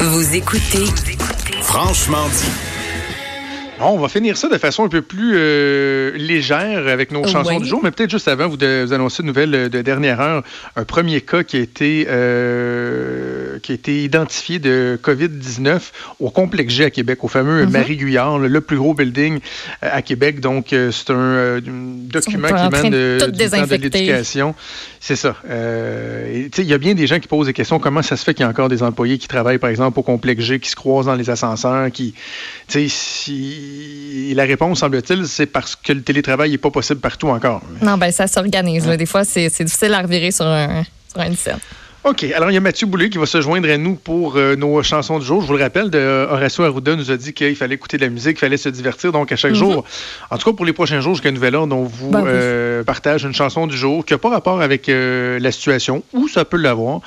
Vous 0.00 0.32
écoutez 0.32 0.84
Franchement 1.60 2.28
dit. 2.28 2.67
Bon, 3.78 3.90
on 3.90 3.98
va 3.98 4.08
finir 4.08 4.36
ça 4.36 4.48
de 4.48 4.58
façon 4.58 4.84
un 4.84 4.88
peu 4.88 5.02
plus 5.02 5.34
euh, 5.36 6.12
légère 6.16 6.88
avec 6.88 7.12
nos 7.12 7.26
chansons 7.26 7.60
du 7.60 7.66
jour, 7.68 7.80
mais 7.82 7.90
peut-être 7.90 8.10
juste 8.10 8.28
avant, 8.28 8.48
vous, 8.48 8.56
de, 8.56 8.84
vous 8.84 8.92
annoncer 8.92 9.22
une 9.22 9.28
nouvelle 9.28 9.70
de 9.70 9.82
dernière 9.82 10.20
heure. 10.20 10.42
Un 10.76 10.84
premier 10.84 11.20
cas 11.20 11.42
qui 11.44 11.56
a 11.56 11.60
été, 11.60 12.06
euh, 12.08 13.58
qui 13.60 13.72
a 13.72 13.74
été 13.74 14.02
identifié 14.02 14.58
de 14.58 14.98
COVID-19 15.02 15.80
au 16.20 16.30
complexe 16.30 16.74
G 16.74 16.84
à 16.84 16.90
Québec, 16.90 17.22
au 17.22 17.28
fameux 17.28 17.66
Mhm. 17.66 17.70
Marie 17.72 17.96
Guyard, 17.96 18.38
le, 18.38 18.48
le 18.48 18.60
plus 18.60 18.76
gros 18.76 18.94
building 18.94 19.38
euh, 19.82 19.88
à 19.92 20.02
Québec. 20.02 20.40
Donc, 20.40 20.72
euh, 20.72 20.90
c'est 20.90 21.10
un 21.10 21.16
euh, 21.16 21.60
document 21.62 22.48
qui 22.48 22.54
émane 22.54 22.90
de 22.90 23.18
de, 23.30 23.76
l'éducation. 23.76 24.54
C'est 25.00 25.16
ça. 25.16 25.36
Euh, 25.48 26.48
Il 26.58 26.64
y 26.64 26.74
a 26.74 26.78
bien 26.78 26.94
des 26.94 27.06
gens 27.06 27.20
qui 27.20 27.28
posent 27.28 27.46
des 27.46 27.52
questions. 27.52 27.78
Comment 27.78 28.02
ça 28.02 28.16
se 28.16 28.24
fait 28.24 28.34
qu'il 28.34 28.42
y 28.42 28.46
a 28.46 28.48
encore 28.48 28.68
des 28.68 28.82
employés 28.82 29.18
qui 29.18 29.28
travaillent, 29.28 29.58
par 29.58 29.70
exemple, 29.70 29.98
au 29.98 30.02
complexe 30.02 30.42
G, 30.42 30.58
qui 30.58 30.68
se 30.68 30.76
croisent 30.76 31.06
dans 31.06 31.14
les 31.14 31.30
ascenseurs, 31.30 31.90
qui, 31.92 32.14
si... 33.68 34.34
la 34.34 34.44
réponse, 34.44 34.80
semble-t-il, 34.80 35.26
c'est 35.26 35.46
parce 35.46 35.76
que 35.76 35.92
le 35.92 36.02
télétravail 36.02 36.50
n'est 36.50 36.58
pas 36.58 36.70
possible 36.70 37.00
partout 37.00 37.28
encore. 37.28 37.62
Non, 37.82 37.96
ben 37.98 38.10
ça 38.12 38.26
s'organise. 38.26 38.86
Des 38.86 39.06
fois, 39.06 39.24
c'est 39.24 39.48
difficile 39.48 39.94
à 39.94 40.02
revirer 40.02 40.30
sur 40.30 40.46
un, 40.46 40.84
sur 41.10 41.22
une 41.22 41.36
scène. 41.36 41.58
OK. 42.08 42.24
Alors, 42.34 42.50
il 42.50 42.54
y 42.54 42.56
a 42.56 42.60
Mathieu 42.60 42.86
Boulay 42.86 43.10
qui 43.10 43.18
va 43.18 43.26
se 43.26 43.40
joindre 43.42 43.68
à 43.68 43.76
nous 43.76 43.94
pour 43.94 44.36
euh, 44.36 44.56
nos 44.56 44.82
chansons 44.82 45.18
du 45.18 45.26
jour. 45.26 45.42
Je 45.42 45.46
vous 45.46 45.52
le 45.56 45.62
rappelle, 45.62 45.90
de, 45.90 45.98
euh, 45.98 46.26
Horacio 46.30 46.64
Arruda 46.64 46.96
nous 46.96 47.10
a 47.10 47.16
dit 47.18 47.34
qu'il 47.34 47.54
fallait 47.54 47.74
écouter 47.74 47.98
de 47.98 48.04
la 48.04 48.08
musique, 48.08 48.36
qu'il 48.36 48.40
fallait 48.40 48.56
se 48.56 48.70
divertir. 48.70 49.12
Donc, 49.12 49.30
à 49.30 49.36
chaque 49.36 49.54
jour, 49.54 49.84
en 50.30 50.38
tout 50.38 50.50
cas 50.50 50.56
pour 50.56 50.64
les 50.64 50.72
prochains 50.72 51.00
jours, 51.00 51.14
jusqu'à 51.14 51.30
nouvel 51.30 51.54
ordre, 51.54 51.76
on 51.76 51.84
vous. 51.84 52.10
Ben 52.10 52.22
oui. 52.22 52.28
euh, 52.32 52.82
partage 52.84 53.24
une 53.24 53.34
chanson 53.34 53.66
du 53.66 53.76
jour 53.76 54.06
qui 54.06 54.14
n'a 54.14 54.18
pas 54.18 54.30
rapport 54.30 54.62
avec 54.62 54.88
euh, 54.88 55.38
la 55.38 55.52
situation, 55.52 56.02
ou 56.14 56.28
ça 56.28 56.46
peut 56.46 56.56
l'avoir. 56.56 57.00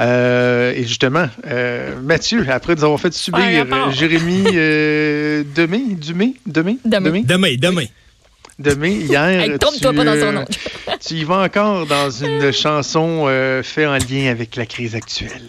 Euh, 0.00 0.72
et 0.74 0.84
justement, 0.84 1.26
euh, 1.46 1.96
Mathieu, 2.00 2.46
après 2.48 2.76
nous 2.76 2.84
avoir 2.84 3.00
fait 3.00 3.12
subir 3.12 3.42
euh, 3.42 3.90
Jérémy 3.90 4.44
Demé, 4.44 5.80
Dumé, 5.96 6.36
Demé, 6.46 6.78
Demé. 6.84 7.22
Demain, 7.24 7.54
demain. 8.58 8.74
Demé, 8.74 8.90
hier. 8.92 9.28
Hey, 9.28 9.58
trompe-toi 9.58 9.90
tu, 9.90 9.96
pas 9.96 10.04
dans 10.04 10.14
son 10.14 10.26
euh, 10.26 10.32
nom. 10.32 10.44
Tu 11.06 11.14
y 11.14 11.24
vas 11.24 11.42
encore 11.42 11.86
dans 11.86 12.10
une 12.10 12.52
chanson 12.52 13.24
euh, 13.26 13.62
faite 13.62 13.88
en 13.88 13.98
lien 13.98 14.30
avec 14.30 14.56
la 14.56 14.66
crise 14.66 14.94
actuelle. 14.94 15.42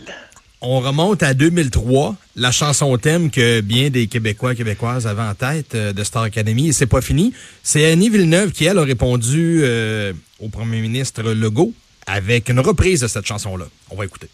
On 0.68 0.80
remonte 0.80 1.22
à 1.22 1.36
2003, 1.36 2.16
la 2.38 2.52
chanson 2.52 2.98
thème 2.98 3.30
que 3.30 3.62
bien 3.62 3.92
des 3.92 4.08
Québécois 4.08 4.54
et 4.54 4.56
Québécoises 4.56 5.06
avaient 5.06 5.22
en 5.22 5.36
tête 5.36 5.76
euh, 5.76 5.94
de 5.94 6.04
Star 6.04 6.24
Academy, 6.24 6.70
et 6.70 6.74
c'est 6.74 6.88
pas 6.88 7.02
fini. 7.02 7.34
C'est 7.62 7.92
Annie 7.92 8.10
Villeneuve 8.10 8.52
qui, 8.52 8.66
elle, 8.66 8.80
a 8.80 8.84
répondu 8.84 9.62
euh, 9.64 10.12
au 10.40 10.50
premier 10.50 10.82
ministre 10.82 11.22
Legault 11.22 11.72
avec 12.08 12.50
une 12.50 12.62
reprise 12.62 13.02
de 13.02 13.08
cette 13.08 13.28
chanson-là. 13.28 13.66
On 13.92 13.96
va 13.96 14.06
écouter. 14.06 14.28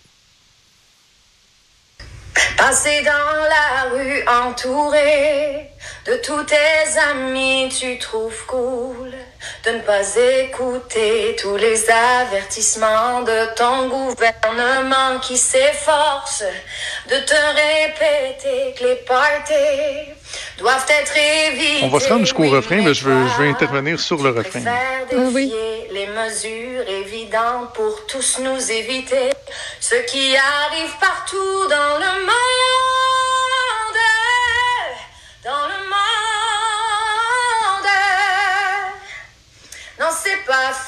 Passer 2.58 3.04
dans 3.04 3.50
la 3.50 3.90
rue 3.94 4.24
entouré 4.48 5.71
de 6.06 6.16
tous 6.18 6.44
tes 6.44 7.00
amis, 7.12 7.70
tu 7.70 8.00
trouves 8.00 8.46
cool 8.48 9.12
de 9.66 9.72
ne 9.72 9.80
pas 9.82 10.02
écouter 10.42 11.36
tous 11.40 11.56
les 11.58 11.90
avertissements 11.90 13.22
de 13.22 13.54
ton 13.56 13.88
gouvernement 13.88 15.20
qui 15.22 15.38
s'efforce 15.38 16.44
de 17.08 17.16
te 17.18 17.36
répéter 17.36 18.74
que 18.78 18.84
les 18.84 18.96
parties 18.96 20.12
doivent 20.58 20.86
être 20.90 21.14
évités. 21.18 21.84
On 21.84 21.90
va 21.90 22.00
se 22.00 22.10
rendre 22.10 22.22
jusqu'au 22.22 22.44
Oui, 22.44 22.50
refrain, 22.50 22.82
mais 22.82 22.94
je 22.94 23.06
veux, 23.06 23.28
je 23.28 23.42
veux 23.42 23.50
intervenir 23.50 24.00
sur 24.00 24.22
le 24.24 24.32
refrain. 24.32 24.62
Ah 24.68 25.16
oui. 25.34 25.54
les 25.92 26.08
mesures 26.08 26.88
évidentes 26.88 27.74
pour 27.74 28.08
tous 28.08 28.40
nous 28.40 28.72
éviter 28.72 29.30
ce 29.80 29.96
qui 30.12 30.36
arrive 30.36 30.94
partout 31.00 31.68
dans 31.70 31.98
le 32.00 32.26
monde. 32.26 33.01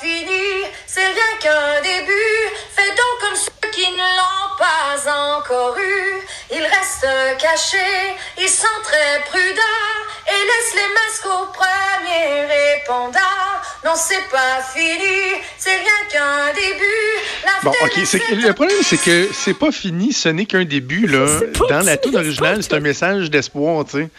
Fini, 0.04 0.66
c'est 0.86 1.06
rien 1.06 1.32
qu'un 1.40 1.82
début. 1.82 2.40
Fais 2.76 2.90
donc 2.90 3.16
comme 3.22 3.36
ceux 3.36 3.70
qui 3.72 3.90
ne 3.92 4.10
l'ont 4.18 4.52
pas 4.60 5.38
encore 5.38 5.78
eu. 5.78 6.20
Ils 6.52 6.64
restent 6.64 7.40
cachés, 7.40 8.16
ils 8.38 8.50
sont 8.50 8.80
très 8.84 9.22
prudents 9.30 9.94
et 10.28 10.40
laissent 10.50 10.76
les 10.76 10.94
masques 10.94 11.26
au 11.26 11.46
premier 11.52 12.46
répondant. 12.46 13.20
Non, 13.86 13.94
c'est 13.96 14.30
pas 14.30 14.62
fini, 14.74 15.42
c'est 15.58 15.76
rien 15.76 16.00
qu'un 16.12 16.54
début. 16.54 16.84
La 17.46 17.52
Bon, 17.64 17.72
OK. 17.84 17.96
le 17.96 18.54
problème, 18.54 18.78
c'est 18.84 18.98
que 18.98 19.30
c'est 19.34 19.54
pas 19.54 19.72
fini, 19.72 20.12
ce 20.14 20.30
n'est 20.30 20.46
qu'un 20.46 20.66
début. 20.66 21.08
Là. 21.08 21.26
Dans 21.70 21.86
la 21.86 21.98
tune 21.98 22.16
originale, 22.16 22.62
c'est 22.62 22.74
un 22.74 22.80
message 22.82 23.30
d'espoir, 23.30 23.86
tu 23.86 23.98
sais. 23.98 24.10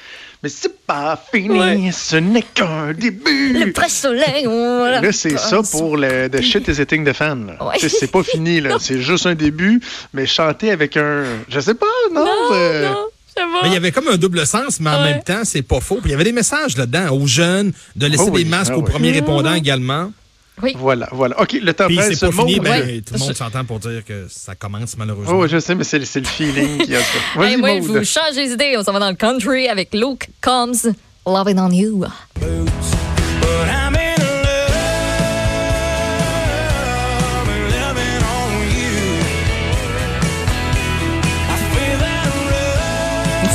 Mais 0.44 0.50
c'est 0.50 0.76
pas 0.86 1.18
fini, 1.32 1.90
ce 1.90 2.16
n'est 2.16 2.42
qu'un 2.42 2.92
début. 2.92 3.54
Le 3.64 3.72
presse-soleil, 3.72 4.44
voilà. 4.44 5.00
Là, 5.00 5.10
c'est 5.10 5.38
ça 5.38 5.62
pour 5.72 5.96
le 5.96 6.28
The 6.28 6.42
Shit 6.42 6.68
is 6.68 6.82
Hitting 6.82 7.02
the 7.10 7.14
Fan. 7.14 7.56
Ouais. 7.62 7.78
C'est 7.88 8.10
pas 8.10 8.22
fini, 8.22 8.60
là. 8.60 8.76
C'est 8.78 9.00
juste 9.00 9.24
un 9.24 9.34
début, 9.34 9.80
mais 10.12 10.26
chanter 10.26 10.70
avec 10.70 10.98
un. 10.98 11.24
Je 11.48 11.60
sais 11.60 11.72
pas, 11.72 11.86
non? 12.12 12.26
Non, 12.26 12.30
euh, 12.52 12.90
non, 12.90 12.96
ça 13.34 13.40
va. 13.46 13.60
Mais 13.62 13.68
il 13.70 13.72
y 13.72 13.76
avait 13.78 13.90
comme 13.90 14.08
un 14.08 14.18
double 14.18 14.44
sens, 14.46 14.80
mais 14.80 14.90
en 14.90 14.98
Ouais. 15.02 15.12
même 15.14 15.22
temps, 15.22 15.44
c'est 15.44 15.62
pas 15.62 15.80
faux. 15.80 15.94
Puis 16.02 16.10
il 16.10 16.10
y 16.10 16.14
avait 16.14 16.24
des 16.24 16.32
messages 16.32 16.76
là-dedans 16.76 17.16
aux 17.16 17.26
jeunes, 17.26 17.72
de 17.96 18.06
laisser 18.06 18.24
Oh 18.26 18.30
oui, 18.30 18.44
des 18.44 18.50
masques 18.50 18.72
ah 18.74 18.78
aux 18.78 18.82
oui. 18.82 18.90
premiers 18.90 19.12
répondants 19.12 19.54
également. 19.54 20.12
Oui. 20.62 20.72
Voilà, 20.78 21.08
voilà. 21.10 21.40
OK, 21.40 21.52
le 21.60 21.72
temps 21.74 21.88
presse. 21.88 22.18
c'est 22.18 22.26
pas 22.26 22.32
fini, 22.32 22.60
ben, 22.60 22.70
Ouais. 22.70 23.02
tout 23.04 23.14
le 23.14 23.18
monde 23.18 23.34
s'entend 23.34 23.64
pour 23.64 23.80
dire 23.80 24.04
que 24.04 24.26
ça 24.30 24.54
commence 24.54 24.96
malheureusement. 24.96 25.34
Oh, 25.36 25.46
je 25.48 25.58
sais, 25.58 25.74
mais 25.74 25.82
c'est 25.84 25.98
le 25.98 26.04
feeling 26.24 26.78
qui 26.86 26.94
a 26.94 27.00
ça. 27.00 27.04
Vas-y, 27.36 27.54
Hey, 27.54 27.60
ouais, 27.60 27.80
Maud. 27.80 27.88
vous 27.88 28.04
changez 28.04 28.46
d'idée. 28.48 28.76
On 28.78 28.84
s'en 28.84 28.92
va 28.92 29.00
dans 29.00 29.10
le 29.10 29.16
country 29.16 29.68
avec 29.68 29.92
Luke 29.92 30.28
Combs, 30.40 30.92
Loving 31.26 31.58
on 31.58 31.70
You. 31.70 32.04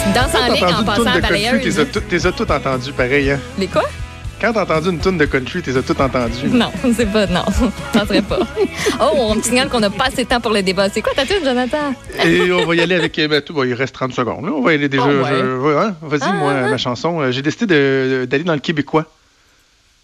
Une 0.05 0.13
danse 0.13 0.33
en 0.35 0.51
ligne 0.53 0.63
en 0.73 0.83
passant 0.83 1.05
à 1.05 1.19
balayeuse. 1.19 1.61
t'es 1.75 1.79
as 1.81 1.85
tout- 1.85 1.99
t'es 2.01 2.25
as 2.25 2.31
tout 2.31 2.51
entendu 2.51 2.91
pareil, 2.93 3.31
hein? 3.31 3.39
Les 3.59 3.67
quoi? 3.67 3.83
Quand 4.41 4.53
t'as 4.53 4.63
entendu 4.63 4.89
une 4.91 4.99
tune 4.99 5.17
de 5.17 5.25
country, 5.25 5.61
t'es 5.61 5.75
as 5.75 5.81
tout 5.81 5.99
entendu? 6.01 6.47
Non, 6.49 6.71
c'est 6.95 7.05
pas. 7.11 7.25
Non, 7.27 7.43
serait 8.07 8.21
pas. 8.21 8.39
Oh, 9.01 9.11
on 9.15 9.35
me 9.35 9.41
signale 9.41 9.67
qu'on 9.69 9.79
n'a 9.81 9.89
pas 9.89 10.05
assez 10.05 10.23
de 10.23 10.29
temps 10.29 10.39
pour 10.39 10.51
le 10.51 10.61
débat. 10.63 10.87
C'est 10.89 11.01
quoi 11.01 11.13
ta 11.13 11.25
tune, 11.25 11.43
Jonathan? 11.43 11.93
Et 12.25 12.49
on 12.51 12.65
va 12.65 12.75
y 12.75 12.81
aller 12.81 12.95
avec. 12.95 13.15
ben, 13.17 13.41
tout, 13.41 13.53
bon, 13.53 13.63
il 13.63 13.73
reste 13.73 13.93
30 13.95 14.13
secondes. 14.13 14.45
là. 14.45 14.51
On 14.53 14.61
va 14.61 14.71
y 14.71 14.75
aller 14.75 14.87
déjà. 14.89 15.03
Ah 15.03 15.07
ouais. 15.07 15.39
je- 15.41 15.57
ouais, 15.57 15.75
hein? 15.77 15.95
Vas-y, 16.01 16.19
Ah, 16.23 16.33
moi, 16.33 16.53
ah. 16.55 16.69
ma 16.69 16.77
chanson. 16.77 17.19
Euh, 17.19 17.31
J'ai 17.31 17.41
décidé 17.41 18.25
d'aller 18.27 18.43
dans 18.45 18.53
le 18.53 18.59
québécois 18.59 19.05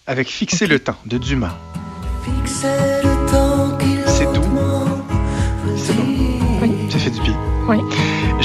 avec 0.07 0.27
Fixer 0.29 0.67
le 0.67 0.79
temps 0.79 0.97
de 1.05 1.17
Dumas. 1.17 1.55
C'est 2.45 4.31
doux. 4.33 4.41
C'est 5.77 5.95
bon. 5.95 6.05
Ça 6.89 6.99
fait 6.99 7.09
du 7.09 7.21
bien. 7.21 7.37
Oui. 7.67 7.77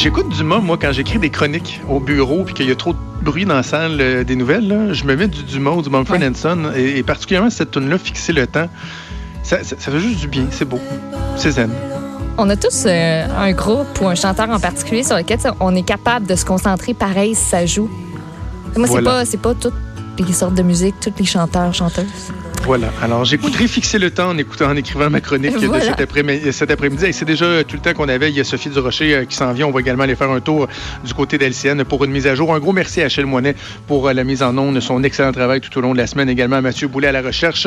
J'écoute 0.03 0.31
Dumas, 0.31 0.61
moi, 0.61 0.79
quand 0.81 0.93
j'écris 0.93 1.19
des 1.19 1.29
chroniques 1.29 1.81
au 1.89 2.01
bureau 2.01 2.45
puis 2.45 2.55
qu'il 2.55 2.67
y 2.67 2.71
a 2.71 2.75
trop 2.75 2.95
de 2.95 2.99
bruit 3.23 3.45
dans 3.45 3.55
la 3.57 3.63
salle 3.63 3.99
euh, 4.01 4.25
des 4.25 4.35
nouvelles. 4.35 4.67
là, 4.67 4.93
je 4.95 5.05
me 5.05 5.15
mets 5.15 5.29
du 5.29 5.43
Dumas 5.43 5.73
ou 5.73 5.83
du 5.83 5.91
Mumford 5.91 6.17
Ouais. 6.19 6.33
Son 6.35 6.73
et, 6.75 6.99
et 6.99 7.03
particulièrement 7.03 7.51
cette 7.51 7.71
tune 7.73 7.89
là 7.91 7.99
Fixer 7.99 8.33
le 8.33 8.47
temps. 8.47 8.69
Ça, 9.43 9.63
ça- 9.63 9.77
ça 9.79 9.91
fait 9.93 10.01
juste 10.01 10.21
du 10.21 10.29
bien. 10.29 10.47
C'est 10.51 10.65
beau. 10.65 10.79
C'est 11.37 11.51
zen. 11.51 11.71
On 12.39 12.49
a 12.49 12.57
tous 12.57 12.85
euh, 12.87 13.27
un 13.39 13.53
groupe 13.53 14.01
ou 14.01 14.09
un 14.09 14.15
chanteur 14.15 14.49
en 14.49 14.59
particulier 14.59 15.03
sur 15.03 15.17
lequel 15.17 15.39
on 15.61 15.75
est 15.77 15.83
capable 15.83 16.27
de 16.27 16.35
se 16.35 16.47
concentrer 16.47 16.95
pareil 16.95 17.35
si 17.35 17.45
ça 17.45 17.67
joue. 17.67 17.91
Moi, 18.77 18.87
c'est 18.87 18.93
Voilà. 18.93 19.11
pas, 19.11 19.25
c'est 19.27 19.37
pas 19.43 19.53
toutes 19.55 19.75
les 20.19 20.33
sortes 20.33 20.55
de 20.55 20.63
musique, 20.63 20.95
tous 21.01 21.13
les 21.19 21.27
chanteurs, 21.27 21.75
chanteuses. 21.75 22.07
Voilà. 22.63 22.93
Alors, 23.03 23.25
j'écouterai 23.25 23.67
fixer 23.67 23.99
le 23.99 24.11
temps 24.11 24.31
en, 24.31 24.39
écoutant, 24.39 24.67
en 24.67 24.77
écrivant 24.77 25.11
ma 25.11 25.21
chronique 25.21 25.55
de 25.55 25.81
cet 25.81 26.01
après-midi. 26.01 26.53
cet. 26.53 27.09
Et 27.09 27.13
c'est 27.13 27.25
déjà 27.25 27.65
tout 27.65 27.77
le 27.77 27.83
temps 27.83 27.95
qu'on 27.95 28.09
avait. 28.09 28.31
Il 28.31 28.37
y 28.37 28.41
a 28.41 28.45
Sophie 28.45 28.71
Durocher 28.71 29.15
euh, 29.15 29.25
qui 29.25 29.35
s'en 29.35 29.53
vient. 29.53 29.67
On 29.67 29.71
va 29.71 29.81
également 29.81 30.05
aller 30.05 30.15
faire 30.15 30.31
un 30.31 30.41
tour 30.41 30.69
du 31.05 31.15
côté 31.15 31.39
d'LCN 31.39 31.83
pour 31.85 32.05
une 32.05 32.13
mise 32.13 32.27
à 32.27 32.35
jour. 32.35 32.55
Un 32.55 32.61
gros 32.61 32.73
merci 32.73 33.03
à 33.03 33.07
Achille 33.07 33.25
Moinet 33.25 33.57
pour 33.87 34.09
euh, 34.09 34.13
la 34.13 34.25
mise 34.25 34.43
en 34.43 34.57
onde, 34.57 34.79
son 34.81 35.03
excellent 35.03 35.33
travail 35.33 35.61
tout 35.61 35.77
au 35.79 35.81
long 35.81 35.93
de 35.93 35.99
la 35.99 36.07
semaine. 36.07 36.29
Également 36.29 36.57
à 36.57 36.61
Mathieu 36.61 36.87
Boulet 36.87 37.09
à 37.09 37.13
la 37.13 37.23
recherche. 37.23 37.67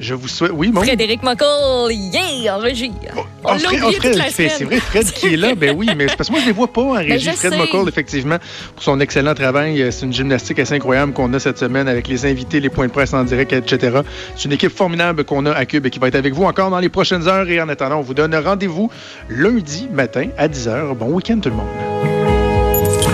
Je 0.00 0.14
vous 0.14 0.28
souhaite. 0.28 0.52
Oui, 0.54 0.70
mon. 0.70 0.80
Frédéric 0.82 1.22
Muckle, 1.24 1.90
yeah, 1.90 2.56
en 2.56 2.60
régie. 2.60 2.92
On 3.16 3.48
Ah, 3.48 3.56
l'a 3.58 3.58
Fred, 3.92 4.14
semaine. 4.14 4.50
C'est 4.56 4.64
vrai, 4.64 4.76
Fred 4.78 5.10
qui 5.12 5.26
est 5.34 5.36
là, 5.36 5.54
ben 5.56 5.74
oui, 5.76 5.88
mais 5.96 6.06
c'est 6.08 6.16
parce 6.16 6.28
que 6.28 6.34
moi, 6.34 6.40
je 6.40 6.44
ne 6.46 6.50
les 6.50 6.56
vois 6.56 6.72
pas 6.72 6.82
en 6.82 6.92
régie. 6.92 7.30
je 7.30 7.30
Fred. 7.32 7.54
McCall, 7.58 7.88
effectivement, 7.88 8.36
pour 8.76 8.84
son 8.84 9.00
excellent 9.00 9.34
travail. 9.34 9.82
Euh, 9.82 9.90
C'est 9.90 10.06
une 10.06 10.12
gymnastique 10.12 10.60
assez 10.60 10.74
incroyable 10.74 11.12
qu'on 11.12 11.32
a 11.34 11.40
cette 11.40 11.58
semaine 11.58 11.88
avec 11.88 12.06
les 12.06 12.26
invités, 12.26 12.60
les 12.60 12.68
points 12.68 12.86
de 12.86 12.92
presse 12.92 13.12
en 13.12 13.24
direct, 13.24 13.52
etc. 13.52 13.98
C'est 14.36 14.44
une 14.44 14.52
équipe 14.52 14.70
formidable 14.76 15.24
qu'on 15.24 15.44
a 15.46 15.52
à 15.52 15.64
Cube 15.66 15.86
et 15.86 15.90
qui 15.90 15.98
va 15.98 16.08
être 16.08 16.14
avec 16.14 16.32
vous 16.32 16.44
encore 16.44 16.70
dans 16.70 16.78
les 16.78 16.88
prochaines 16.90 17.26
heures. 17.26 17.48
Et 17.48 17.60
en 17.60 17.68
attendant, 17.68 17.98
on 17.98 18.02
vous 18.02 18.14
donne 18.14 18.34
rendez-vous 18.36 18.90
lundi 19.28 19.88
matin 19.92 20.28
à 20.38 20.46
10h. 20.48 20.94
Bon 20.94 21.06
week-end, 21.06 21.38
tout 21.40 21.48
le 21.50 21.56
monde. 21.56 21.66